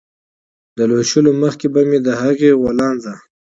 له 0.77 0.83
لوشلو 0.89 1.31
مخکې 1.43 1.67
به 1.73 1.81
مې 1.89 1.99
د 2.05 2.07
هغې 2.21 2.49
غولانځه 2.61 3.13